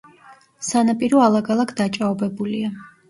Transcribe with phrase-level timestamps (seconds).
[0.67, 2.73] სანაპირო ალაგ-ალაგ დაჭაობებულია.